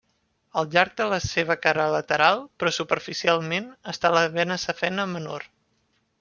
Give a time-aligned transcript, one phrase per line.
[0.59, 5.49] Al llarg de la seva cara lateral, però superficialment, està la vena safena menor.